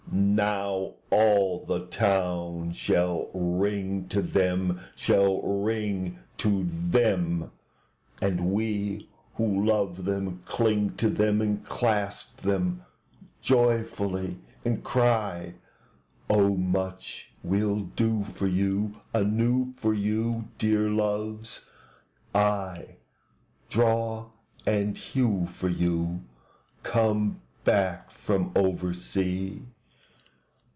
[0.13, 7.49] II Now all the town shall ring to them, Shall ring to them,
[8.21, 12.83] And we who love them cling to them And clasp them
[13.41, 15.53] joyfully; And cry,
[16.29, 22.97] "O much we'll do for you Anew for you, Dear Loves!—aye,
[23.69, 24.25] draw
[24.67, 26.25] and hew for you,
[26.83, 29.61] Come back from oversea."